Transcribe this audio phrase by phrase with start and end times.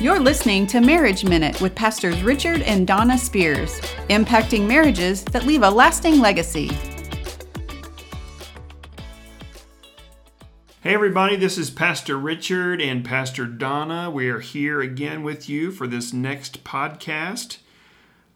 [0.00, 5.62] You're listening to Marriage Minute with Pastors Richard and Donna Spears, impacting marriages that leave
[5.62, 6.68] a lasting legacy.
[10.80, 14.10] Hey, everybody, this is Pastor Richard and Pastor Donna.
[14.10, 17.58] We are here again with you for this next podcast.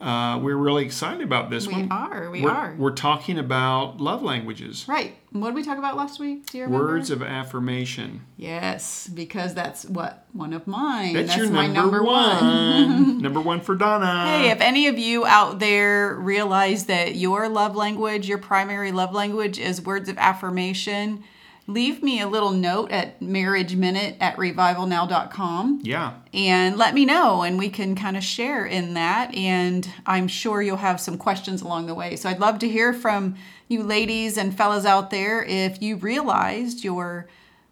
[0.05, 1.91] Uh, we're really excited about this We one.
[1.91, 2.75] are, we we're, are.
[2.77, 5.17] We're talking about love languages, Right.
[5.31, 6.47] What did we talk about last week?
[6.47, 6.87] Do you remember?
[6.87, 8.21] words of affirmation.
[8.37, 11.15] Yes, because that's what one of mine.
[11.15, 13.19] That's, your my number, number one.
[13.23, 14.27] number one for Donna.
[14.27, 19.13] Hey, if any of you out there realize that your love language, your primary love
[19.15, 21.25] language is words of affirmation,
[21.67, 27.43] leave me a little note at marriage minute at revivalnow.com yeah, and let me know
[27.43, 31.63] and we can kind of share in that and i'm sure you'll have some questions
[31.63, 32.17] along the way.
[32.17, 33.37] So i'd love to hear from
[33.69, 37.29] you ladies and fellas out there if you realized your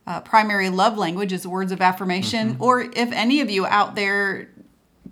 [0.07, 4.49] uh, primary love language is words of affirmation or if any of you out there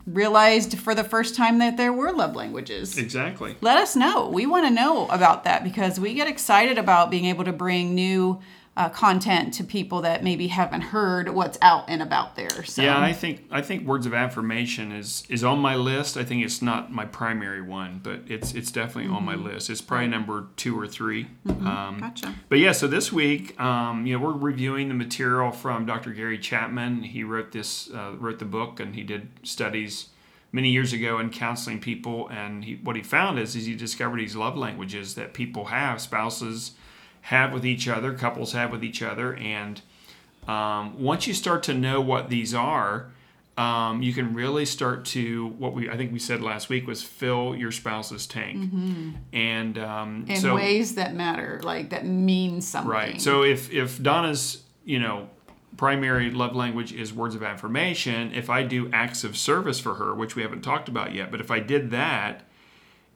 [0.06, 2.98] realized for the first time that there were love languages.
[2.98, 3.54] Exactly.
[3.60, 4.28] let us know.
[4.28, 7.94] We want to know about that because we get excited about being able to bring
[7.94, 8.40] new
[8.76, 13.00] uh, content to people that maybe haven't heard what's out and about there so Yeah,
[13.00, 16.16] I think I think words of affirmation is is on my list.
[16.16, 19.70] I think it's not my primary one, but it's it's definitely on my list.
[19.70, 22.34] It's probably number two or 3 Um, Gotcha.
[22.48, 26.12] But yeah, so this week, um, you know, we're reviewing the material from Dr.
[26.12, 27.02] Gary Chapman.
[27.02, 30.08] He wrote this, uh, wrote the book, and he did studies
[30.52, 32.28] many years ago in counseling people.
[32.28, 36.00] And he, what he found is, is he discovered these love languages that people have,
[36.00, 36.72] spouses
[37.22, 39.80] have with each other, couples have with each other, and
[40.48, 43.10] um, once you start to know what these are.
[43.58, 47.02] Um, you can really start to what we I think we said last week was
[47.02, 48.72] fill your spouse's tank,
[49.34, 52.90] and um, in so ways that matter, like that mean something.
[52.90, 53.20] Right.
[53.20, 55.28] So if if Donna's you know
[55.76, 60.14] primary love language is words of affirmation, if I do acts of service for her,
[60.14, 62.42] which we haven't talked about yet, but if I did that,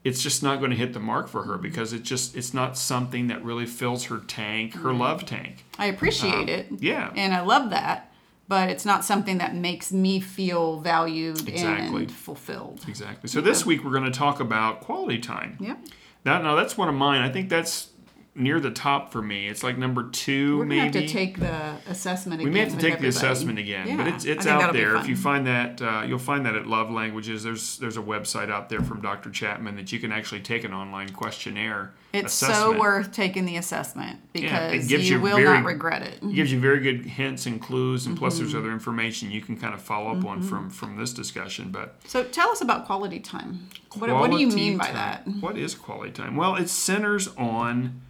[0.04, 2.76] it's just not going to hit the mark for her because it's just it's not
[2.76, 5.64] something that really fills her tank, her love tank.
[5.78, 6.70] I appreciate it.
[6.70, 7.10] Um, yeah.
[7.16, 8.12] And I love that,
[8.46, 12.02] but it's not something that makes me feel valued Exactly.
[12.02, 12.84] and fulfilled.
[12.86, 13.28] Exactly.
[13.28, 15.56] So this week we're going to talk about quality time.
[15.58, 15.76] Yeah.
[16.24, 17.22] That now that's one of mine.
[17.22, 17.88] I think that's
[18.36, 19.46] near the top for me.
[19.48, 20.80] It's like number 2 We're maybe.
[20.80, 22.52] have to take the assessment again.
[22.52, 24.96] We may have to take the assessment again, Yeah, but it's it's out there.
[24.96, 27.44] If you find that, uh, you'll find that at Love Languages.
[27.44, 29.30] There's there's a website out there from Dr.
[29.30, 31.92] Chapman that you can actually take an online questionnaire.
[32.12, 32.74] It's assessment.
[32.76, 36.20] so worth taking the assessment Yeah, because gives you you will very- not regret it.
[36.22, 38.42] It gives you very good hints and clues, and plus Mm-hmm.
[38.44, 41.70] there's other information you can kind of follow up on from from this discussion.
[41.70, 43.68] But So tell us about quality time.
[43.96, 45.26] What, what do you quality mean by time- that?
[45.40, 46.34] What is quality time?
[46.36, 48.00] Well, it centers on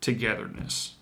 [0.00, 0.94] togetherness.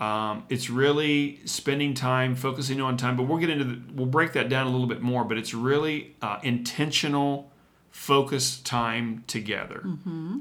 [0.00, 3.16] Um, it's really spending time, focusing on time.
[3.16, 5.24] But we'll get into the, we'll break that down a little bit more.
[5.24, 7.50] But it's really uh, intentional,
[7.90, 9.84] focused time together.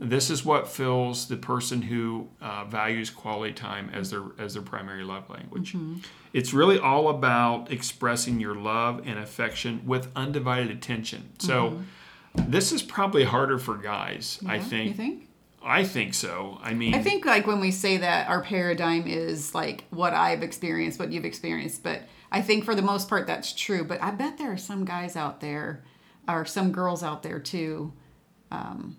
[0.02, 4.64] This is what fills the person who uh, values quality time as their as their
[4.64, 5.76] primary love language.
[6.32, 11.32] It's really all about expressing your love and affection with undivided attention.
[11.40, 11.82] So.
[12.36, 14.90] This is probably harder for guys, I think.
[14.90, 15.29] You think?
[15.64, 16.60] I think so.
[16.62, 20.44] I mean, I think like when we say that our paradigm is like what I've
[20.44, 23.84] experienced, what you've experienced, but I think for the most part that's true.
[23.84, 25.84] But I bet there are some guys out there,
[26.28, 27.94] or some girls out there too,
[28.52, 28.98] um,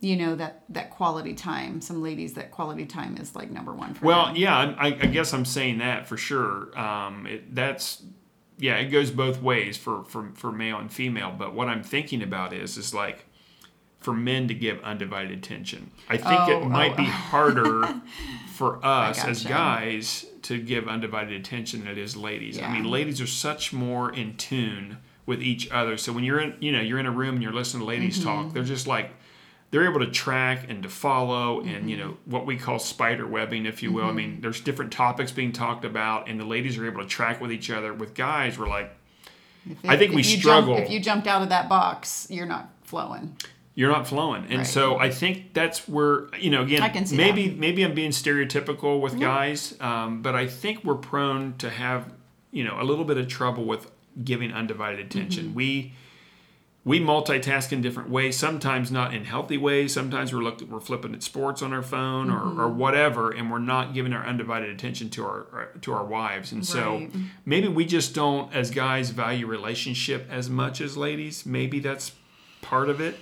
[0.00, 1.80] you know that that quality time.
[1.80, 4.36] Some ladies that quality time is like number one for well, them.
[4.36, 6.78] yeah, I, I guess I'm saying that for sure.
[6.78, 8.02] Um, it, that's
[8.58, 11.34] yeah, it goes both ways for, for for male and female.
[11.36, 13.26] But what I'm thinking about is is like
[14.04, 15.90] for men to give undivided attention.
[16.10, 16.96] I think Oh, it might oh.
[16.96, 18.02] be harder
[18.54, 22.60] for us as guys to give undivided attention than it is ladies.
[22.60, 25.96] I mean, ladies are such more in tune with each other.
[25.96, 28.18] So when you're in, you know, you're in a room and you're listening to ladies
[28.18, 28.28] Mm-hmm.
[28.28, 29.10] talk, they're just like
[29.70, 32.08] they're able to track and to follow and you Mm-hmm.
[32.10, 35.50] know what we call spider webbing if you will i mean there's different topics being
[35.50, 38.68] talked about and the ladies are able to track with each other with guys we're
[38.68, 38.94] like
[39.88, 40.74] I think we you struggle.
[40.76, 43.34] Jump, if you jumped out of that box, you're not flowing.
[43.76, 44.66] You're not flowing and Right.
[44.66, 48.12] so i think that's where you know again I can see maybe maybe i'm being
[48.12, 49.26] stereotypical with Yeah.
[49.26, 52.12] guys um, but i think we're prone to have
[52.52, 53.90] you know a little bit of trouble with
[54.22, 55.54] giving undivided attention Mm-hmm.
[55.54, 55.92] we
[56.86, 61.14] we multitask in different ways sometimes not in healthy ways sometimes we're looking we're flipping
[61.14, 62.78] at sports on our phone or, or Mm-hmm.
[62.78, 66.64] whatever and we're not giving our undivided attention to our, our to our wives and
[66.64, 67.08] so
[67.44, 72.12] maybe we just don't as guys value relationship as much as ladies maybe that's
[72.62, 73.16] part of it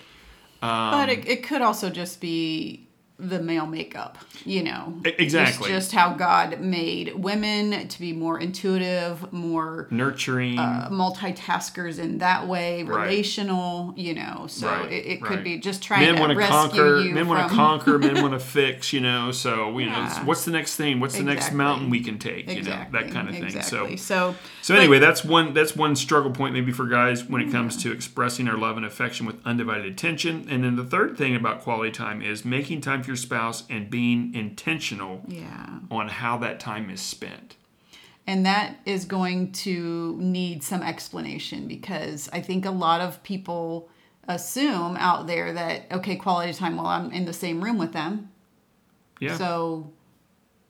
[0.62, 2.81] um, But it, it could also just be
[3.22, 4.94] the male makeup, you know.
[5.04, 5.70] Exactly.
[5.70, 10.58] It's just how God made women to be more intuitive, more Nurturing.
[10.58, 13.02] uh, multitaskers in that way, Right.
[13.04, 14.46] relational, you know.
[14.48, 15.44] So Right, it, it could right.
[15.44, 16.96] be just trying men to want to conquer.
[17.00, 17.98] Men want to conquer.
[17.98, 18.92] men want to fix.
[18.92, 19.30] You know.
[19.32, 21.00] So you know, what's the next thing?
[21.00, 22.50] What's the next mountain we can take?
[22.50, 23.44] You exactly, know, that kind of thing.
[23.44, 23.96] Exactly.
[23.96, 24.12] So.
[24.12, 27.76] So, So anyway, that's one that's one struggle point maybe for guys when it comes
[27.82, 30.46] to expressing our love and affection with undivided attention.
[30.50, 33.90] And then the third thing about quality time is making time for your spouse and
[33.90, 35.80] being intentional yeah.
[35.90, 37.56] on how that time is spent.
[38.26, 43.90] And that is going to need some explanation because I think a lot of people
[44.26, 48.30] assume out there that, okay, quality time, well, I'm in the same room with them.
[49.20, 49.36] Yeah.
[49.36, 49.92] So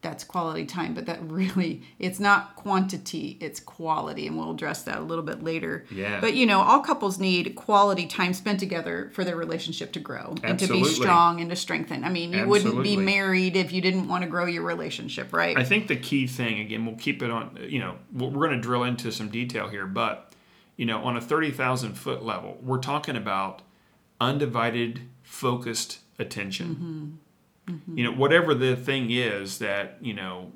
[0.03, 4.27] that's quality time, but that really, it's not quantity, it's quality.
[4.27, 5.87] And we'll address that a little bit later.
[5.91, 6.21] Yeah.
[6.21, 10.35] But you know, all couples need quality time spent together for their relationship to grow
[10.43, 12.05] and to be strong and to strengthen.
[12.05, 15.57] I mean, you wouldn't be married if you didn't want to grow your relationship, right?
[15.57, 17.59] I think the key thing again, we'll keep it on.
[17.63, 20.33] You know, we're going to drill into some detail here, but
[20.77, 23.63] you know, on a thirty thousand foot level, we're talking about
[24.21, 26.69] undivided, focused attention.
[26.69, 27.11] Mm-hmm.
[27.69, 27.99] Mm-hmm.
[27.99, 30.53] You know, whatever the thing is that you know,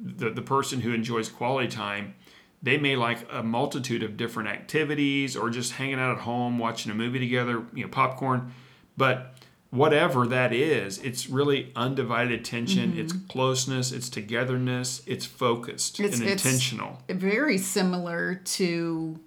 [0.00, 2.14] the the person who enjoys quality time.
[2.62, 6.90] They may like a multitude of different activities or just hanging out at home watching
[6.90, 8.54] a movie together, you know, popcorn.
[8.96, 9.36] But
[9.70, 13.26] whatever that is, it's really undivided attention, it's mm-hmm.
[13.26, 17.02] closeness, it's togetherness, it's focused It's- and it's- intentional.
[17.08, 19.20] very similar to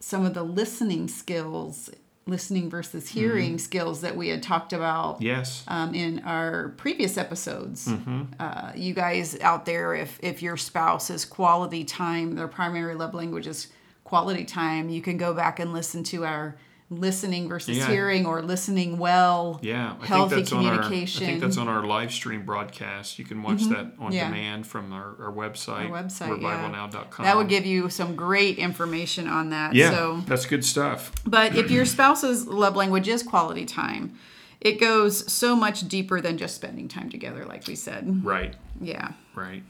[0.00, 1.90] some of the listening skills,
[2.26, 5.64] listening versus hearing skills that we had talked about Yes.
[5.68, 7.88] um, in our previous episodes.
[7.88, 8.22] Mm-hmm.
[8.38, 13.14] Uh, you guys out there, if if your spouse is quality time, their primary love
[13.14, 13.68] language is
[14.04, 16.56] quality time, you can go back and listen to our
[16.90, 17.86] listening versus Yeah.
[17.86, 19.60] hearing or listening well.
[19.62, 20.82] Yeah, I healthy think that's on our.
[20.82, 23.18] I think that's on our live stream broadcast.
[23.18, 24.26] You can watch that on Yeah.
[24.28, 26.68] demand from our, our website, Our website, yeah.
[26.68, 27.24] revivalnow.com.
[27.24, 29.74] That would give you some great information on that.
[29.74, 31.12] yeah, So that's good stuff.
[31.24, 34.14] But if your spouse's love language is quality time,
[34.60, 38.24] it goes so much deeper than just spending time together, like we said.
[38.24, 39.12] Right, Yeah.
[39.34, 39.62] right.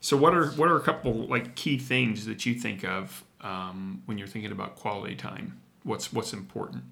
[0.00, 4.02] So what are what are a couple like key things that you think of um,
[4.06, 5.58] when you're thinking about quality time?
[5.86, 6.82] What's what's important?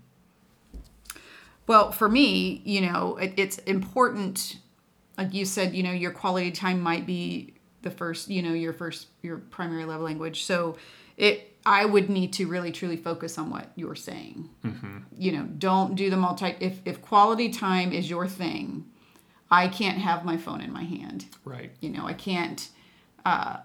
[1.66, 4.58] Well, for me, you know, it, it's important.
[5.18, 8.72] Like you said, you know, your quality time might be the first, you know, your
[8.72, 10.44] first, your primary love language.
[10.44, 10.76] So
[11.16, 14.48] it, I would need to really truly focus on what you're saying.
[15.18, 16.54] You know, don't do the multi.
[16.60, 18.84] If if quality time is your thing,
[19.50, 21.26] I can't have my phone in my hand.
[21.44, 21.72] Right.
[21.80, 22.68] You know, I can't
[23.24, 23.58] uh,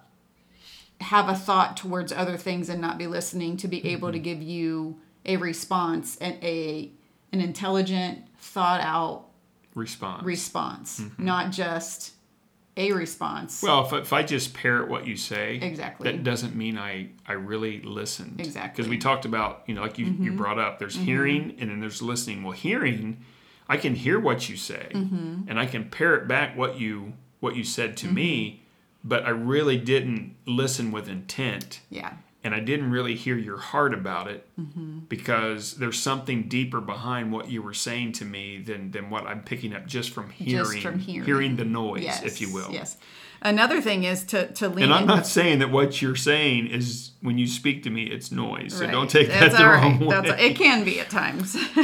[1.02, 4.42] have a thought towards other things and not be listening to be able to give
[4.42, 5.00] you
[5.30, 6.92] a response and a
[7.32, 9.26] an intelligent, thought out
[9.76, 10.24] Response.
[10.26, 12.14] response, not just
[12.76, 13.62] a response.
[13.62, 16.10] Well, if, if I just parrot what you say, Exactly.
[16.12, 18.40] that doesn't mean I I really listened.
[18.40, 18.62] Exactly.
[18.62, 18.76] Mm-hmm.
[18.76, 21.80] Because we talked about, you know, like you, you brought up, there's hearing and then
[21.82, 22.42] there's listening.
[22.44, 23.24] Well, hearing,
[23.68, 25.48] I can hear what you say Mm-hmm.
[25.50, 28.08] and I can parrot back what you what you said Mm-hmm.
[28.08, 28.64] to me,
[29.04, 32.14] but I really didn't listen with intent yeah.
[32.44, 35.00] And I didn't really hear your heart about it Mm-hmm.
[35.10, 39.42] because there's something deeper behind what you were saying to me than than what I'm
[39.44, 41.56] picking up just from hearing, Just from hearing.
[41.56, 42.24] the noise, Yes.
[42.24, 42.72] if you will.
[42.72, 42.98] Yes.
[43.42, 46.68] Another thing is to to lean And I'm in- not saying that what you're saying
[46.68, 48.74] is when you speak to me, it's noise.
[48.74, 50.08] So don't take that the all wrong way.
[50.22, 51.56] That's, it can be at times.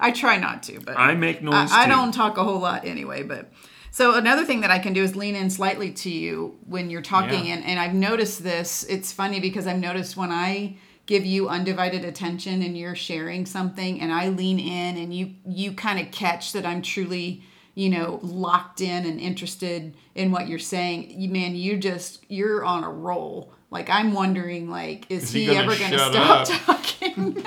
[0.00, 2.84] I try not to, but I make noise I, I don't talk a whole lot
[2.84, 3.50] anyway, but
[3.92, 7.02] so another thing that I can do is lean in slightly to you when you're
[7.02, 7.54] talking, Yeah.
[7.56, 8.84] and, and I've noticed this.
[8.88, 14.00] It's funny because I've noticed when I give you undivided attention and you're sharing something,
[14.00, 17.42] and I lean in, and you you kind of catch that I'm truly
[17.74, 21.20] you know locked in and interested in what you're saying.
[21.20, 23.52] You, man, you just you're on a roll.
[23.70, 26.48] Like I'm wondering, like, is, Is he he, gonna ever going to stop up?
[26.66, 27.44] talking?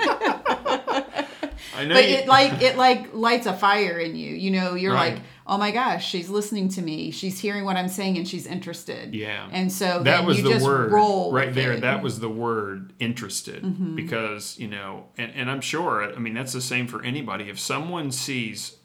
[1.78, 4.74] I know but you, it like it like lights a fire in you you know
[4.74, 5.14] you're Right.
[5.14, 8.46] like oh my gosh she's listening to me she's hearing what i'm saying and she's
[8.46, 9.48] interested Yeah.
[9.52, 11.70] and so that was the just word roll right there.
[11.72, 11.74] it.
[11.76, 11.82] Mm-hmm.
[11.82, 16.02] That was the word interested because you know, and, and I'm sure.
[16.14, 17.48] I mean, that's the same for anybody.
[17.48, 18.76] If someone sees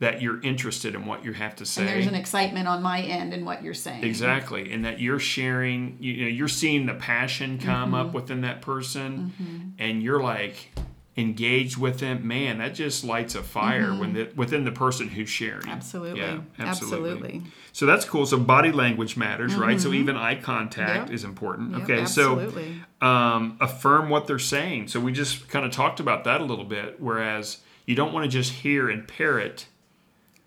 [0.00, 3.00] that you're interested in what you have to say, and there's an excitement on my
[3.00, 6.94] end in what you're saying Exactly, and that you're sharing, you, know, you're seeing the
[6.94, 8.08] passion come Mm-hmm.
[8.08, 10.72] up within that person, and you're like
[11.16, 12.26] engaged with them.
[12.26, 15.60] Man, that just lights a fire when the, within the person who's sharing.
[15.62, 15.70] Mm-hmm.
[15.70, 17.10] absolutely Yeah, absolutely.
[17.10, 17.42] absolutely
[17.72, 18.26] So that's cool.
[18.26, 19.80] So body language matters, right?
[19.80, 21.06] So even eye contact Mm-hmm.
[21.06, 21.14] Yep.
[21.14, 21.72] is important.
[21.72, 22.80] Yep, okay, absolutely.
[23.00, 24.88] so um, affirm what they're saying.
[24.88, 27.00] So we just kind of talked about that a little bit.
[27.00, 29.66] Whereas you don't want to just hear and parrot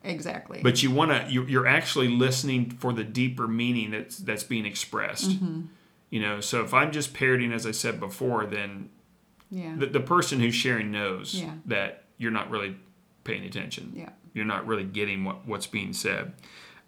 [0.03, 0.61] exactly.
[0.63, 4.65] But you want to you're, you're actually listening for the deeper meaning that's that's being
[4.65, 5.31] expressed.
[5.31, 5.61] Mm-hmm.
[6.09, 8.89] You know, so if I'm just parroting, as I said before, then
[9.49, 9.75] yeah.
[9.77, 11.51] the, the person who's sharing knows Yeah.
[11.65, 12.75] that you're not really
[13.23, 13.93] paying attention.
[13.95, 14.09] Yeah.
[14.33, 16.33] You're not really getting what, what's being said.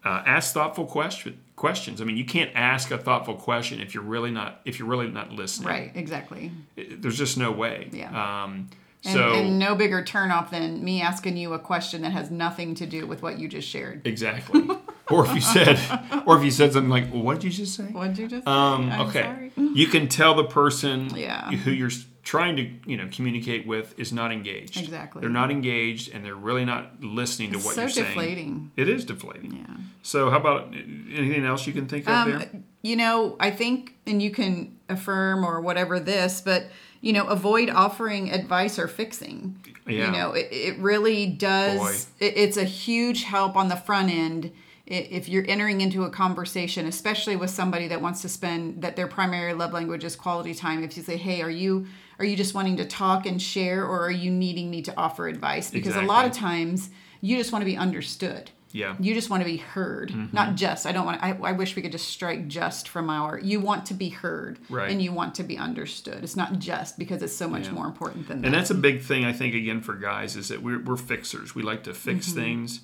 [0.06, 2.00] Uh, ask thoughtful question, questions.
[2.02, 5.10] I mean, you can't ask a thoughtful question if you're really not if you're really
[5.10, 5.68] not listening.
[5.68, 5.92] right.
[5.96, 6.52] Exactly.
[6.78, 7.90] It- there's just no way.
[7.92, 8.44] Yeah.
[8.44, 8.70] Um,
[9.06, 12.76] And, so and no bigger turnoff than me asking you a question that has nothing
[12.76, 14.06] to do with what you just shared.
[14.08, 14.70] exactly.
[15.10, 15.80] or if you said,
[16.26, 18.28] or if you said something like, well, "What did you just say?" What did you
[18.28, 18.52] just say?
[18.52, 19.22] Um, I'm okay.
[19.24, 19.52] sorry.
[19.74, 21.50] You can tell the person Yeah.
[21.50, 21.90] who you're
[22.24, 24.78] trying to, you know, communicate with is not engaged.
[24.78, 25.22] Exactly.
[25.22, 28.08] They're not engaged and they're really not listening to what so you're saying.
[28.08, 28.72] So deflating.
[28.76, 29.54] It is deflating.
[29.54, 29.78] Yeah.
[30.02, 32.50] So how about anything else you can think of Um, there?
[32.82, 36.66] you know, I think, and you can affirm or whatever this, but
[37.02, 39.64] you know, avoid offering advice or fixing.
[39.88, 40.08] Yeah.
[40.08, 42.08] You know, it, it really does.
[42.20, 44.52] It, it's a huge help on the front end
[44.86, 49.08] if you're entering into a conversation, especially with somebody that wants to spend that their
[49.08, 50.84] primary love language is quality time.
[50.84, 51.86] If you say, "Hey, are you
[52.20, 55.28] are you just wanting to talk and share, or are you needing me to offer
[55.28, 56.90] advice?" Because a lot of times
[57.22, 58.52] you just want to be understood.
[58.72, 58.96] Yeah.
[59.00, 60.36] You just want to be heard, Mm-hmm.
[60.36, 60.86] not just.
[60.86, 61.24] I don't want.
[61.24, 63.40] I, I wish we could just strike just from our.
[63.40, 64.92] You want to be heard, Right.
[64.92, 66.24] and you want to be understood.
[66.24, 67.72] It's not just because it's so much Yeah.
[67.72, 68.46] more important than that.
[68.48, 71.56] And that's a big thing, I think, again, for guys, is that we're, we're fixers.
[71.56, 72.40] We like to fix Mm-hmm.
[72.40, 72.82] things.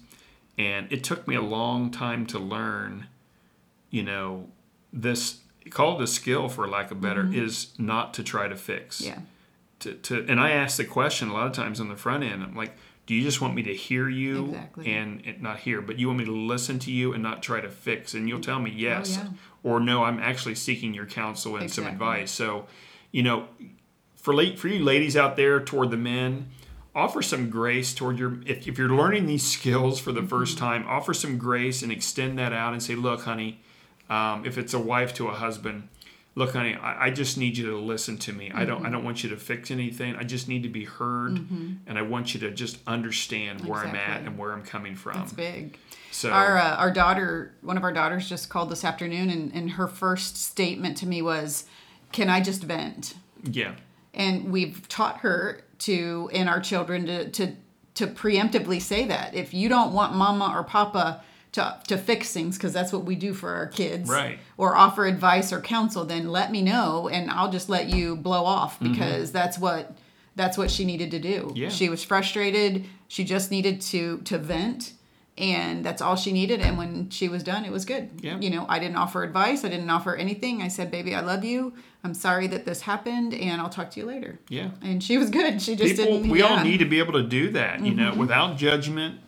[0.58, 3.06] And it took me a long time to learn,
[3.92, 4.48] you know,
[4.92, 9.01] this called a skill, for lack of better, is not to try to fix.
[9.01, 9.07] Mm-hmm.
[9.19, 9.25] yeah,
[9.79, 12.43] To, to, and I ask the question a lot of times on the front end.
[12.43, 12.75] I'm like,
[13.07, 14.91] do you just want me to hear you Exactly.
[14.93, 17.62] and, and not hear, but you want me to listen to you and not try
[17.62, 18.13] to fix?
[18.15, 19.29] And you'll tell me yes, Oh, yeah.
[19.72, 20.03] or no.
[20.03, 22.31] I'm actually seeking your counsel and some advice.
[22.31, 22.65] So,
[23.12, 23.48] you know,
[24.15, 26.48] for late for you ladies out there toward the men
[26.95, 30.29] offer some grace toward your if, if you're learning these skills for the Mm-hmm.
[30.29, 33.62] first time offer some grace and extend that out and say look honey
[34.09, 35.88] um, if it's a wife to a husband
[36.35, 38.51] look honey I, I just need you to listen to me.
[38.53, 39.05] I don't i don't Mm-hmm.
[39.05, 40.15] want you to fix anything.
[40.17, 41.38] I just need to be heard
[41.88, 45.13] and i want you to just understand where i'm at and where i'm coming from.
[45.13, 45.77] That's big.
[46.12, 49.71] so Our uh, our daughter, one of our daughters, just called this afternoon, and, and
[49.71, 51.65] her first statement to me was,
[52.12, 53.75] "Can I just vent?" yeah.
[54.13, 57.55] And we've taught her to and our children to to
[57.95, 59.33] to preemptively say that.
[59.33, 61.21] If you don't want mama or papa
[61.55, 64.39] to to fix things because that's what we do for our kids Right.
[64.57, 68.43] or offer advice or counsel then let me know and I'll just let you blow
[68.45, 69.95] off because that's what
[70.35, 71.57] that's what she needed to do Mm-hmm.
[71.57, 71.69] Yeah.
[71.69, 74.93] she was frustrated she just needed to to vent
[75.38, 78.39] and that's all she needed and when she was done it was good Yeah.
[78.39, 81.43] you know i didn't offer advice i didn't offer anything i said baby i love
[81.43, 81.74] you
[82.05, 85.29] i'm sorry that this happened and i'll talk to you later yeah and she was
[85.29, 86.45] good she just people didn't we yeah.
[86.47, 86.57] Mm-hmm.
[86.59, 89.19] all need to be able to do that you know without judgment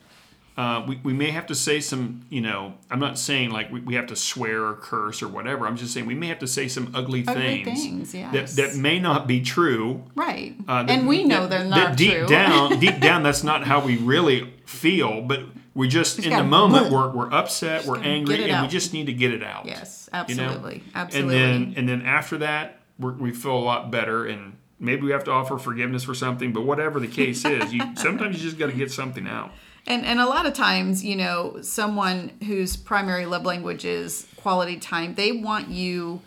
[0.57, 3.79] uh, we, we may have to say some you know i'm not saying like we,
[3.81, 6.47] we have to swear or curse or whatever i'm just saying we may have to
[6.47, 8.55] say some ugly, Ugly things, things, that, yes.
[8.55, 11.97] that may not be true right uh, that- and we know that- they're that not
[11.97, 15.41] deep true down deep down that's not how we really feel but
[15.75, 19.13] we just, in the moment we're, we're upset we're angry and we just need to
[19.13, 20.43] get it out yes you know?
[20.43, 24.57] absolutely absolutely And then and then after that, we're, we feel a lot better, and
[24.79, 26.51] maybe we have to offer forgiveness for something.
[26.51, 29.51] But whatever the case is, you sometimes you just got to get something out.
[29.87, 34.77] And and a lot of times, you know, someone whose primary love language is quality
[34.77, 36.21] time, they want you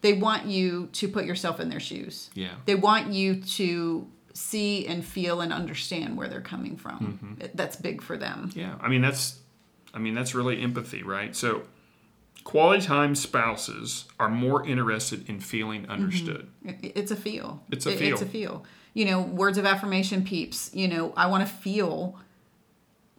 [0.00, 2.28] they want you to put yourself in their shoes.
[2.34, 2.54] Yeah.
[2.64, 7.20] They want you to see and feel and understand where they're coming from.
[7.22, 7.46] Mm-hmm.
[7.54, 8.50] That's big for them.
[8.54, 9.38] Yeah, I mean that's,
[9.94, 11.36] I mean that's really empathy, right?
[11.36, 11.62] So,
[12.42, 16.48] quality time spouses are more interested in feeling understood.
[16.64, 17.62] It- It's a feel.
[17.70, 18.50] It's a It- It's a feel.
[18.50, 18.64] feel.
[18.94, 22.18] You know, words of affirmation peeps, you know, I want to feel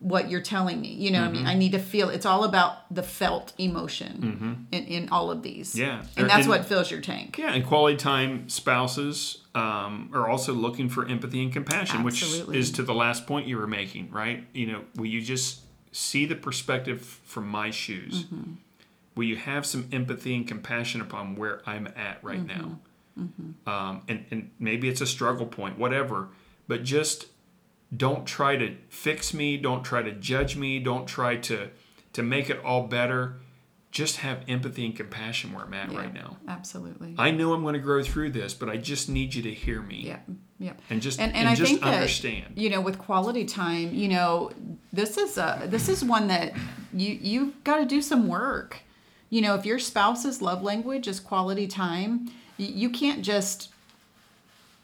[0.04, 0.90] what you're telling me.
[0.90, 1.38] You know what I Mm-hmm.
[1.38, 1.48] mean?
[1.48, 2.10] I need to feel.
[2.10, 5.74] It's all about the felt emotion in, in all of these.
[5.74, 5.82] Mm-hmm.
[5.82, 6.04] Yeah.
[6.18, 7.38] And that's And- what fills your tank.
[7.38, 12.52] Yeah, and quality time spouses um, are also looking for empathy and compassion, Absolutely.
[12.58, 14.46] which is to the last point you were making, right?
[14.54, 18.24] You know, will you just see the perspective from my shoes?
[18.26, 18.54] Mm-hmm.
[19.16, 22.62] Will you have some empathy and compassion upon where I'm at right Mm-hmm.
[22.62, 22.80] now?
[23.68, 26.30] Um, and, and maybe it's a struggle point, whatever,
[26.68, 27.28] but just
[27.96, 31.70] don't try to fix me, don't try to judge me, don't try to
[32.14, 33.38] to make it all better.
[33.92, 36.38] Just have empathy and compassion where I'm at Yeah, right now.
[36.48, 37.14] Absolutely.
[37.18, 39.84] I know I'm going to grow through this, but I just need you to hear
[39.84, 40.18] me yeah.
[40.58, 40.74] Yeah.
[40.90, 42.56] and just And, and, and, I just think understand.
[42.56, 44.52] that you know with quality time, you know,
[44.92, 46.54] this is a this is one that
[46.94, 48.80] you you've got to do some work.
[49.30, 53.70] You know, if your spouse's love language is quality time, you can't just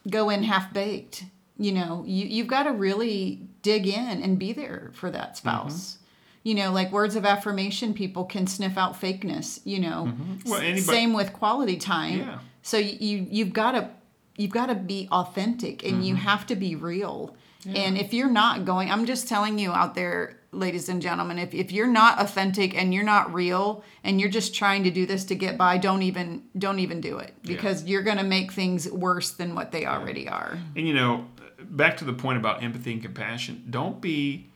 [0.09, 1.25] go in half baked.
[1.59, 5.97] You know, you you've got to really dig in and be there for that spouse.
[6.43, 9.59] You know, like words of affirmation, people can sniff out fakeness.
[9.65, 10.13] You know,
[10.45, 12.19] Well, anybody- same with quality time.
[12.19, 12.39] Yeah.
[12.61, 13.89] So you you- you've got to
[14.37, 16.01] you've got to be authentic and Mm-hmm.
[16.03, 17.35] you have to be real.
[17.65, 21.53] And if you're not going, I'm just telling you out there, ladies and gentlemen, if,
[21.53, 25.25] if you're not authentic and you're not real and you're just trying to do this
[25.25, 28.89] to get by, don't even don't even do it because you're going to make things
[28.89, 30.57] worse than what they already are.
[30.77, 31.25] And you know,
[31.63, 34.49] back to the point about empathy and compassion, don't be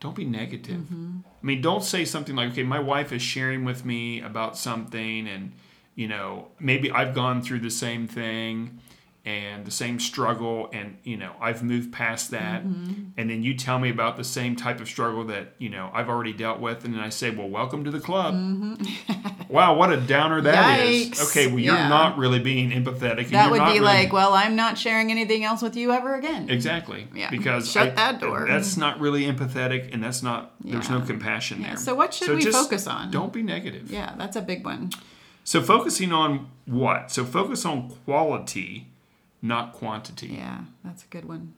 [0.00, 0.78] don't be negative.
[0.78, 1.18] Mm-hmm.
[1.42, 5.28] I mean, don't say something like, "Okay, my wife is sharing with me about something
[5.28, 5.52] and,
[5.94, 8.80] you know, maybe I've gone through the same thing
[9.24, 13.10] and the same struggle and, you know, I've moved past that." Mm-hmm.
[13.18, 16.08] And then you tell me about the same type of struggle that, you know, I've
[16.08, 19.48] already dealt with and then I say, "Well, welcome to the club." Mm-hmm.
[19.52, 21.10] wow, what a downer that is.
[21.10, 21.30] Yikes.
[21.30, 21.88] Okay, well, you're Yeah.
[21.88, 23.28] not really being empathetic.
[23.30, 26.48] That would be really- like, well, I'm not sharing anything else with you ever again.
[26.48, 27.08] Exactly.
[27.14, 27.30] Yeah.
[27.30, 28.46] Because Shut I- that door.
[28.48, 30.52] That's not really empathetic, and that's not.
[30.62, 31.76] There's no compassion Yeah, there.
[31.76, 33.10] so what should we focus on?
[33.10, 33.90] Don't be negative.
[33.90, 34.90] Yeah, that's a big one.
[35.44, 37.10] So focusing on what?
[37.10, 38.88] So focus on quality,
[39.42, 40.28] not quantity.
[40.28, 41.54] Yeah, that's a good one.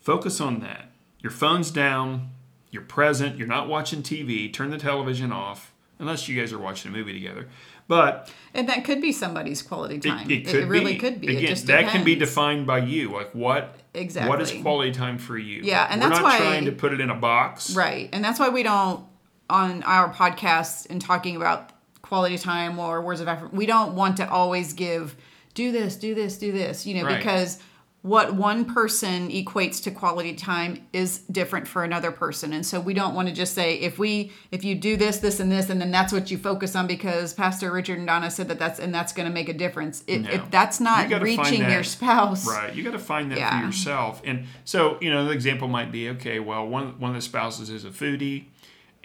[0.00, 0.90] Focus on that.
[1.20, 2.30] Your phone's down.
[2.70, 3.38] You're present.
[3.38, 4.52] You're not watching TV.
[4.52, 7.48] Turn the television off, unless you guys are watching a movie together.
[7.86, 10.30] But And that could be somebody's quality time.
[10.30, 10.98] it could really be.
[10.98, 11.36] could be.
[11.36, 13.12] Again, it that can be defined by you.
[13.12, 13.76] Like what?
[13.92, 15.60] Exactly what is quality time for you?
[15.62, 17.74] Yeah, and We're that's not why- trying to put it in a box.
[17.76, 18.08] Right.
[18.12, 19.04] And that's why we don't,
[19.50, 21.70] on our podcast and talking about
[22.02, 25.14] quality time or words of affirmation, we don't want to always give,
[25.54, 27.18] do this, do this, do this, you know, Right.
[27.18, 27.58] because
[28.02, 32.52] what one person equates to quality time is different for another person.
[32.52, 35.40] And so we don't want to just say, if we, if you do this, this,
[35.40, 38.48] and this, and then that's what you focus on because Pastor Richard and Donna said
[38.48, 40.04] that that's, and that's going to make a difference.
[40.06, 40.30] If, No.
[40.32, 42.46] if that's not find reaching your spouse.
[42.46, 42.74] Right.
[42.74, 44.20] You got to find that for yourself.
[44.26, 47.70] And so, you know, the example might be okay, well, one, one of the spouses
[47.70, 48.48] is a foodie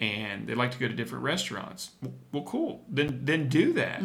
[0.00, 1.90] and they like to go to different restaurants.
[2.32, 2.84] Well, cool.
[2.88, 4.00] Then then do that.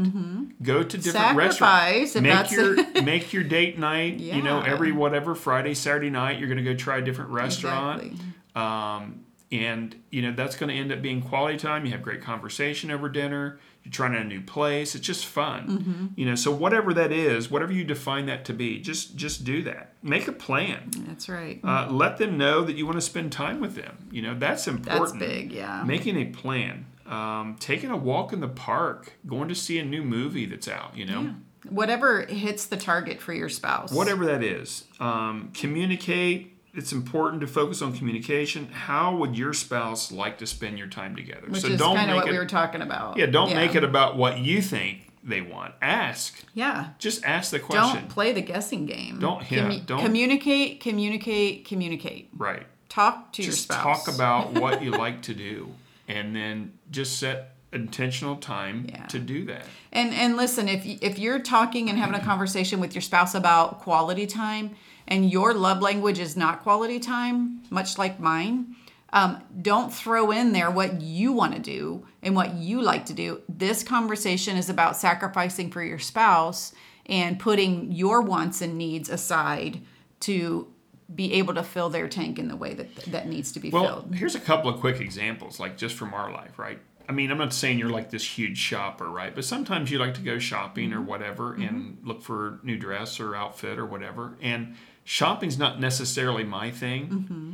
[0.62, 1.40] Go to different Mm-hmm.
[1.40, 2.16] Sacrifice, restaurants.
[2.16, 6.64] Make your make your date night, you know, every whatever Friday, Saturday night, you're going
[6.64, 8.04] to go try a different restaurant.
[8.04, 8.26] Exactly.
[8.56, 11.86] Um, and you know that's going to end up being quality time.
[11.86, 13.60] You have great conversation over dinner.
[13.84, 14.96] You're trying a new place.
[14.96, 15.68] It's just fun.
[15.68, 16.06] Mm-hmm.
[16.16, 19.62] You know, so whatever that is, whatever you define that to be, just just do
[19.64, 19.94] that.
[20.02, 20.90] Make a plan.
[21.08, 21.60] That's right.
[21.64, 24.10] Uh, let them know that you want to spend time with them.
[24.12, 25.20] You know, that's important.
[25.20, 25.52] that's big.
[25.52, 25.84] Yeah.
[25.84, 26.88] Making a plan.
[27.06, 29.14] Um, taking a walk in the park.
[29.28, 30.98] Going to see a new movie that's out.
[30.98, 31.22] You know.
[31.22, 31.32] yeah.
[31.70, 33.92] whatever hits the target for your spouse.
[33.92, 40.12] whatever that is um, communicate it's important to focus on communication how would your spouse
[40.12, 42.32] like to spend your time together Which so is don't kind of make what it
[42.34, 43.18] we were talking about.
[43.18, 46.90] yeah don't make it about what you think they want ask Yeah.
[47.00, 49.18] just ask the question Don't play the guessing game.
[49.20, 52.30] Don't- yeah, don't- communicate, communicate, communicate.
[52.38, 54.06] right Talk to just your spouse.
[54.06, 55.74] talk about what you like to do
[56.08, 59.06] and then just set intentional time Yeah.
[59.08, 62.94] to do that And and listen, if if you're talking and having a conversation with
[62.96, 64.76] your spouse about quality time,
[65.08, 68.76] and your love language is not quality time, much like mine,
[69.14, 73.14] um, don't throw in there what you want to do and what you like to
[73.14, 73.42] do.
[73.48, 76.74] This conversation is about sacrificing for your spouse
[77.06, 79.80] and putting your wants and needs aside
[80.22, 80.68] to
[81.14, 83.86] be able to fill their tank in the way that that needs to be Well,
[84.02, 84.16] filled.
[84.16, 86.80] here's a couple of quick examples, like just from our life, right?
[87.08, 89.34] I mean, I'm not saying you're like this huge shopper, right?
[89.36, 90.98] But sometimes you like to go shopping Mm-hmm.
[90.98, 94.36] or whatever and look for new dress or outfit or whatever.
[94.42, 97.08] And shopping's not necessarily my thing.
[97.08, 97.52] Mm-hmm.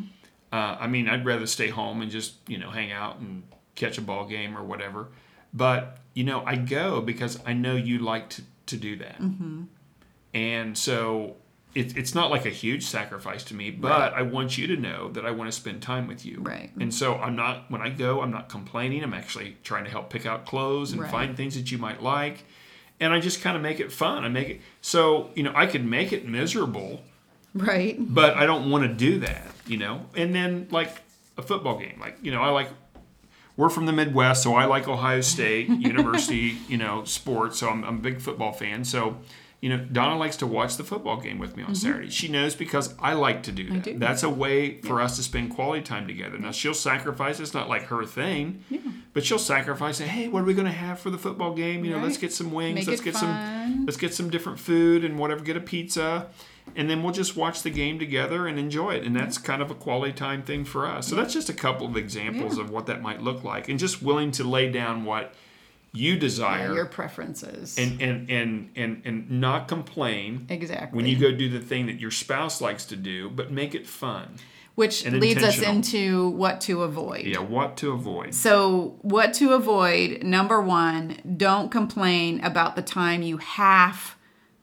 [0.52, 3.44] Uh, I mean, I'd rather stay home and just you know hang out and
[3.76, 5.10] catch a ball game or whatever.
[5.54, 9.20] But you know, I go because I know you like to to do that.
[9.22, 9.64] Mm-hmm.
[10.34, 11.36] And so
[11.74, 15.10] it, it's not like a huge sacrifice to me, but I want you to know
[15.12, 16.40] that I want to spend time with you.
[16.42, 16.70] Right.
[16.80, 19.04] And so I'm not, when I go, I'm not complaining.
[19.04, 21.12] I'm actually trying to help pick out clothes and Right.
[21.12, 22.46] find things that you might like.
[23.00, 24.24] And I just kind of make it fun.
[24.24, 27.04] I make it so, you know, I could make it miserable,
[27.56, 27.98] Right.
[28.00, 30.06] but I don't want to do that, you know?
[30.16, 30.90] And then like
[31.38, 32.70] a football game, like, you know, I like,
[33.58, 37.60] we're from the Midwest, so I like Ohio State University, you know, sports.
[37.60, 38.86] So I'm, I'm a big football fan.
[38.86, 39.18] So,
[39.60, 41.76] you know, Donna likes to watch the football game with me on mm-hmm.
[41.76, 42.10] Saturday.
[42.10, 43.84] She knows because I like to do that.
[43.84, 44.00] do.
[44.00, 46.40] That's a way for us to spend quality time together.
[46.40, 47.40] Now she'll sacrifice.
[47.40, 48.64] It's not like her thing,
[49.14, 49.98] but she'll sacrifice.
[49.98, 51.84] Say, hey, what are we going to have for the football game?
[51.84, 52.76] You know, let's get some wings.
[52.76, 53.22] Make let's get fun.
[53.22, 53.86] some.
[53.86, 55.44] Let's get some different food and whatever.
[55.44, 56.28] Get a pizza.
[56.76, 59.04] And then we'll just watch the game together and enjoy it.
[59.04, 61.08] And that's kind of a quality time thing for us.
[61.08, 63.68] So that's just a couple of examples of what that might look like.
[63.68, 65.34] And just willing to lay down what
[65.94, 67.78] you desire Yeah, your preferences.
[67.78, 70.96] and, and, and, and, and not complain exactly.
[70.96, 73.86] when you go do the thing that your spouse likes to do, but make it
[73.86, 74.36] fun.
[74.76, 77.26] Which And leads us into what to avoid.
[77.26, 78.34] Yeah, what to avoid.
[78.34, 80.24] So, what to avoid?
[80.24, 84.16] Number one, don't complain about the time you have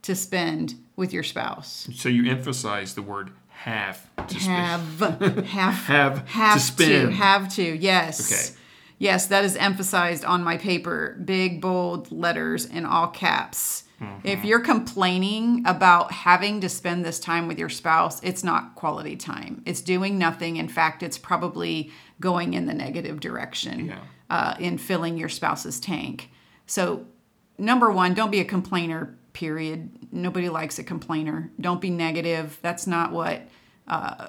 [0.03, 1.89] to spend with your spouse.
[1.95, 5.01] So you emphasize the word have to spend.
[5.01, 7.15] Have, have, Have to have spend.
[7.15, 7.63] have to.
[7.63, 8.33] Yes.
[8.33, 8.59] Okay.
[8.99, 13.85] Yes, that is emphasized on my paper, big bold letters in all caps.
[14.01, 14.27] Mm-hmm.
[14.27, 19.17] If you're complaining about having to spend this time with your spouse, it's not quality
[19.17, 19.63] time.
[19.67, 20.57] It's doing nothing.
[20.57, 23.99] In fact, it's probably going in the negative direction Yeah.
[24.31, 26.31] uh, in filling your spouse's tank.
[26.67, 27.07] So,
[27.59, 29.91] number one, don't be a complainer, period.
[30.13, 31.51] Nobody likes a complainer.
[31.61, 32.59] Don't be negative.
[32.63, 33.43] That's not what
[33.89, 34.29] uh,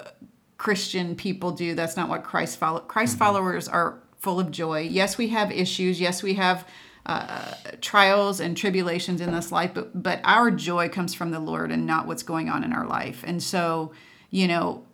[0.58, 1.74] Christian people do.
[1.74, 2.80] That's not what Christ follow.
[2.80, 4.80] Christ followers are full of joy.
[4.80, 6.00] Yes, we have issues.
[6.00, 6.66] Yes, we have
[7.06, 11.72] uh, trials and tribulations in this life, but but our joy comes from the Lord
[11.72, 13.24] and not what's going on in our life.
[13.26, 13.92] And so,
[14.30, 14.84] you know,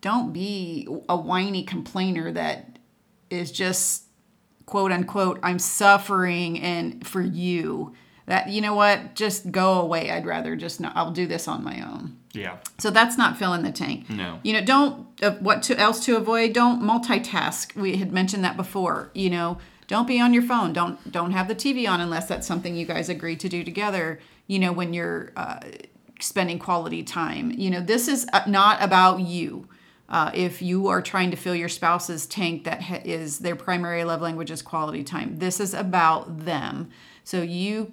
[0.00, 2.78] don't be a whiny complainer that
[3.30, 4.04] is just
[4.66, 7.94] quote unquote I'm suffering and for you.
[8.26, 10.10] That you know what, just go away.
[10.10, 10.96] I'd rather just not.
[10.96, 12.16] I'll do this on my own.
[12.32, 12.58] Yeah.
[12.78, 14.08] So that's not filling the tank.
[14.08, 14.38] No.
[14.44, 16.52] You know, don't uh, what to else to avoid.
[16.52, 17.74] Don't multitask.
[17.74, 19.10] We had mentioned that before.
[19.14, 19.58] You know,
[19.90, 20.72] don't be on your phone.
[20.72, 24.20] Don't don't have the TV on unless that's something you guys agree to do together.
[24.46, 25.58] You know, when you're uh,
[26.20, 27.50] spending quality time.
[27.50, 29.66] You know, this is uh, not about you.
[30.08, 34.04] Uh, if you are trying to fill your spouse's tank that ha- is their primary
[34.04, 36.88] love language is quality time, this is about them.
[37.24, 37.90] So you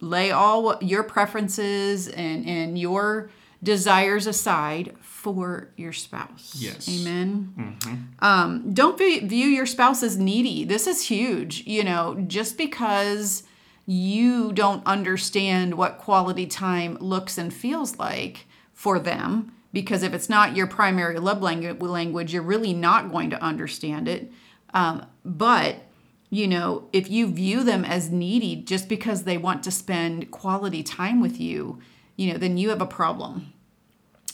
[0.00, 3.30] lay all your preferences and, and your
[3.66, 6.54] desires aside for your spouse.
[6.56, 6.88] Yes.
[6.88, 7.76] Amen.
[8.20, 10.64] Um, don't be, view your spouse as needy.
[10.64, 11.66] This is huge.
[11.66, 13.42] You know, just because
[13.84, 20.28] you don't understand what quality time looks and feels like for them, because if it's
[20.28, 24.30] not your primary love language, you're really not going to understand it.
[24.74, 25.82] Um, but
[26.30, 30.82] you know, if you view them as needy just because they want to spend quality
[30.82, 31.80] time with you,
[32.16, 33.52] you know, then you have a problem.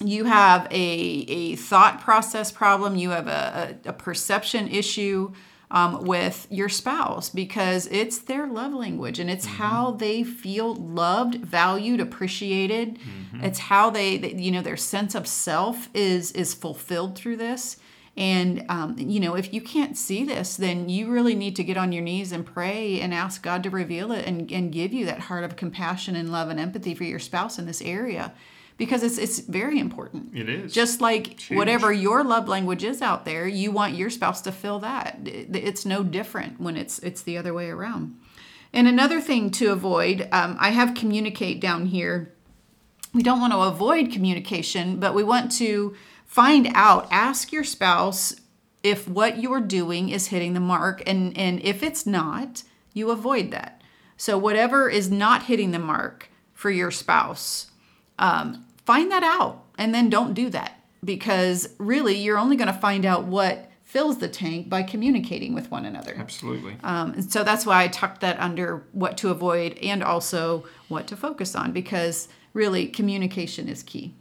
[0.05, 5.33] You have a, a thought process problem, you have a, a, a perception issue
[5.73, 11.37] um, with your spouse because it's their love language and it's how they feel loved,
[11.37, 12.99] valued, appreciated.
[13.43, 17.79] It's how they, they, you know, their sense of self is is fulfilled through this.
[18.15, 21.79] And, um, you know, if you can't see this, then you really need to get
[21.79, 25.07] on your knees and pray and ask God to reveal it and, and give you
[25.07, 28.35] that heart of compassion and love and empathy for your spouse in this area
[28.77, 30.35] because it's, it's very important.
[30.35, 30.73] It is.
[30.73, 31.57] Just like huge.
[31.57, 35.19] whatever your love language is out there, you want your spouse to fill that.
[35.25, 38.19] It's no different when it's it's the other way around.
[38.73, 42.33] And another thing to avoid, um, I have communicate down here
[43.13, 48.35] we don't want to avoid communication, but we want to find out, ask your spouse
[48.83, 51.03] if what you're doing is hitting the mark.
[51.07, 52.63] And, and if it's not,
[52.95, 53.83] you avoid that.
[54.17, 57.72] So, whatever is not hitting the mark for your spouse,
[58.19, 62.79] um, find that out and then don't do that because really you're only going to
[62.79, 66.15] find out what fills the tank by communicating with one another.
[66.17, 66.77] Absolutely.
[66.83, 71.07] Um, and so that's why I tucked that under what to avoid and also what
[71.09, 74.15] to focus on because really communication is key.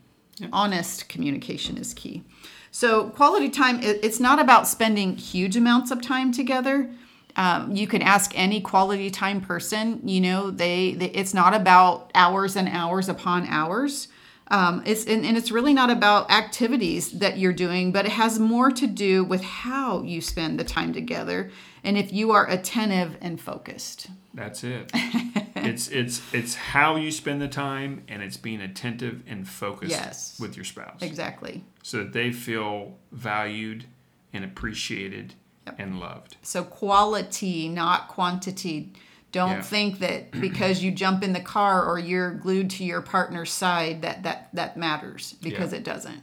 [0.51, 2.23] Honest communication is key.
[2.71, 6.89] So quality time, it's not about spending huge amounts of time together.
[7.35, 10.07] Um, you can ask any quality time person.
[10.07, 14.07] You know, they, they it's not about hours and hours upon hours.
[14.49, 18.37] Um, it's and, and it's really not about activities that you're doing, but it has
[18.37, 21.51] more to do with how you spend the time together
[21.85, 24.07] and if you are attentive and focused.
[24.33, 24.91] That's it.
[25.55, 30.37] it's it's it's how you spend the time and it's being attentive and focused Yes.
[30.39, 31.01] with your spouse.
[31.01, 31.63] Exactly.
[31.81, 33.85] So that they feel valued
[34.33, 35.35] and appreciated
[35.77, 36.37] and loved.
[36.41, 38.93] So quality, not quantity.
[39.31, 39.61] Don't Yeah.
[39.61, 44.01] think that because you jump in the car or you're glued to your partner's side
[44.01, 45.79] that that that matters because Yeah.
[45.79, 46.21] it doesn't.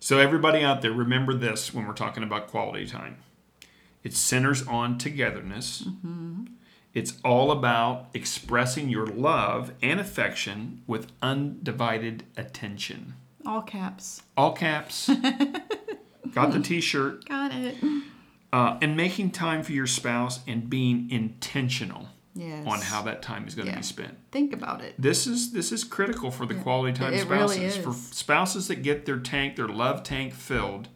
[0.00, 3.16] So everybody out there, remember this when we're talking about quality time.
[4.04, 5.82] It centers on togetherness.
[5.82, 6.44] Mm-hmm.
[6.94, 13.14] It's all about expressing your love and affection with undivided attention.
[13.44, 14.22] All caps.
[14.36, 15.08] All caps.
[16.34, 17.28] Got the t-shirt.
[17.28, 17.76] Got it.
[18.52, 22.66] Uh, and making time for your spouse and being intentional Yes.
[22.66, 23.78] on how that time is going to Yeah.
[23.78, 24.16] be spent.
[24.32, 24.94] Think about it.
[24.98, 27.58] This is this is critical for the quality time it spouses.
[27.58, 30.88] really For spouses that get their tank, their love tank filled,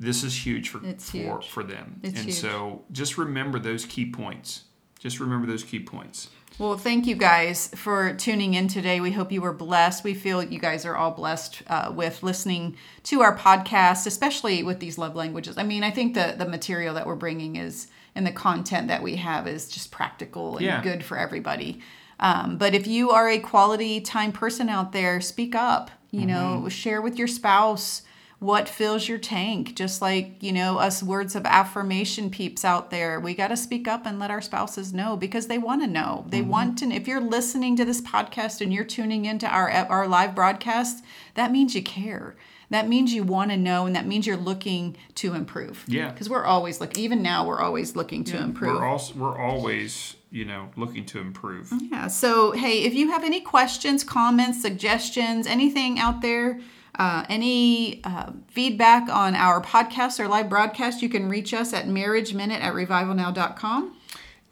[0.00, 1.48] this is huge for It's for, huge.
[1.48, 2.00] for them.
[2.02, 2.36] It's and huge.
[2.38, 4.62] so just remember those key points.
[4.98, 6.28] Just remember those key points.
[6.56, 9.00] Well, thank you guys for tuning in today.
[9.00, 10.04] We hope you were blessed.
[10.04, 14.78] We feel you guys are all blessed uh, with listening to our podcast, especially with
[14.78, 15.58] these love languages.
[15.58, 19.02] I mean, I think the the material that we're bringing is and the content that
[19.02, 20.80] we have is just practical and Yeah.
[20.80, 21.80] good for everybody.
[22.20, 25.90] Um, but if you are a quality time person out there, speak up.
[26.12, 28.02] You know, share with your spouse
[28.44, 29.74] what fills your tank.
[29.74, 33.88] Just like you know, us words of affirmation peeps out there, we got to speak
[33.88, 35.64] up and let our spouses know because they mm-hmm.
[35.64, 36.26] want to know.
[36.28, 36.92] They want to.
[36.92, 41.02] If you're listening to this podcast and you're tuning into our our live broadcast,
[41.34, 42.36] that means you care.
[42.70, 45.84] That means you want to know, and that means you're looking to improve.
[45.86, 46.10] Yeah.
[46.10, 47.02] because we're always looking.
[47.02, 48.74] Even now, we're always looking to improve.
[48.74, 51.72] We're also we're always you know looking to improve.
[51.90, 52.08] Yeah.
[52.08, 56.60] So, hey, if you have any questions, comments, suggestions, anything out there,
[56.96, 61.86] uh, any uh, feedback on our podcast or live broadcast, you can reach us at
[61.86, 63.96] marriageminute at revivalnow.com.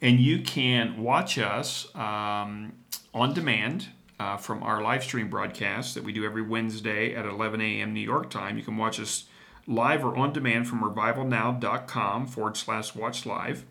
[0.01, 2.73] And you can watch us um,
[3.13, 3.87] on demand
[4.19, 7.93] uh, from our live stream broadcast that we do every Wednesday at 11 a.m.
[7.93, 8.57] New York time.
[8.57, 9.25] You can watch us
[9.65, 13.65] live or on demand from revivalnow.com forward slash watch live.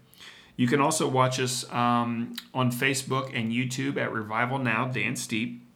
[0.57, 5.67] You can also watch us um, on Facebook and YouTube at Revival Now Dan Steep.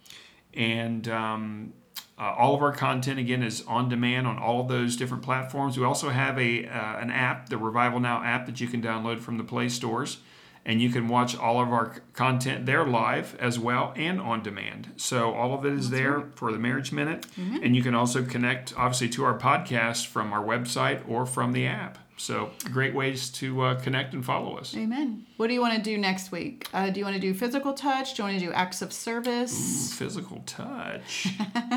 [0.55, 1.73] And um,
[2.19, 5.79] uh, all of our content again is on demand on all of those different platforms.
[5.79, 9.21] We also have a uh, an app, the Revival Now app, that you can download
[9.21, 10.19] from the Play stores,
[10.65, 14.93] and you can watch all of our content there live as well and on demand.
[14.97, 18.73] So all of it is there for the Marriage Minute, and you can also connect
[18.79, 21.99] obviously to our podcast from our website or from the app.
[22.19, 24.75] So great ways to uh, connect and follow us.
[24.75, 25.27] Amen.
[25.37, 26.67] What do you want to do next week?
[26.73, 28.15] Uh, do you want to do physical touch?
[28.15, 29.93] Do you want to do acts of service?
[29.93, 31.29] Physical touch.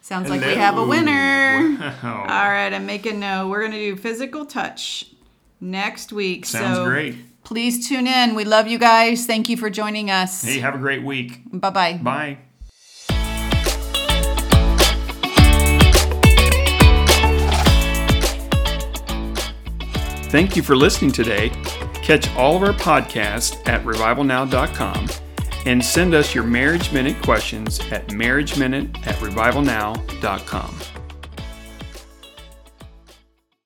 [0.00, 1.76] Sounds like we have a winner.
[1.78, 2.20] Wow.
[2.22, 3.48] All right, I'm making no.
[3.48, 5.06] We're going to do physical touch
[5.60, 6.46] next week.
[6.46, 7.14] Sounds so great.
[7.44, 8.34] Please tune in.
[8.34, 9.26] We love you guys.
[9.26, 10.42] Thank you for joining us.
[10.42, 11.40] Hey, have a great week.
[11.50, 11.98] Bye bye.
[12.02, 12.38] Bye.
[20.30, 21.48] Thank you for listening today.
[22.02, 25.27] Catch all of our podcasts at revivalnow.com
[25.68, 30.97] and send us your Marriage Minute questions at marriageminute at revivalnow.com.